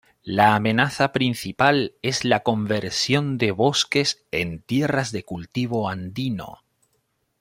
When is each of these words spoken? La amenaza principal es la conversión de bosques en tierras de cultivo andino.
La 0.23 0.55
amenaza 0.55 1.11
principal 1.13 1.93
es 2.01 2.25
la 2.25 2.39
conversión 2.41 3.37
de 3.37 3.51
bosques 3.51 4.25
en 4.31 4.59
tierras 4.63 5.11
de 5.11 5.21
cultivo 5.21 5.89
andino. 5.89 6.61